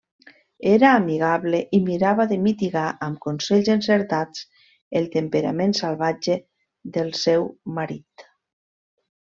Era 0.69 0.93
amigable 0.99 1.59
i 1.77 1.81
mirava 1.89 2.25
de 2.31 2.39
mitigar 2.45 2.85
amb 3.09 3.19
consells 3.27 3.69
encertats 3.75 4.49
el 5.03 5.07
temperament 5.19 5.79
salvatge 5.83 6.41
del 6.99 7.15
seu 7.27 7.47
marit. 7.79 8.29